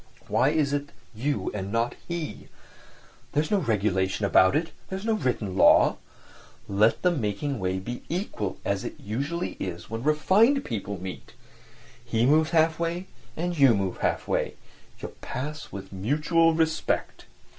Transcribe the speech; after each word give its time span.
"Why 0.27 0.49
is 0.49 0.73
it 0.73 0.89
you 1.13 1.51
and 1.53 1.71
not 1.71 1.93
he? 2.07 2.47
There's 3.33 3.51
no 3.51 3.59
regulation 3.59 4.25
about 4.25 4.55
it; 4.55 4.71
there's 4.89 5.05
no 5.05 5.13
written 5.13 5.55
law. 5.55 5.97
Let 6.67 7.03
the 7.03 7.11
making 7.11 7.59
way 7.59 7.77
be 7.77 8.01
equal 8.09 8.57
as 8.65 8.83
it 8.83 8.99
usually 8.99 9.51
is 9.59 9.91
when 9.91 10.01
refined 10.01 10.65
people 10.65 10.99
meet; 10.99 11.33
he 12.03 12.25
moves 12.25 12.49
half 12.49 12.79
way 12.79 13.05
and 13.37 13.55
you 13.59 13.75
move 13.75 13.97
half 13.99 14.27
way; 14.27 14.55
you 14.99 15.09
pass 15.21 15.71
with 15.71 15.93
mutual 15.93 16.55
respect." 16.55 17.27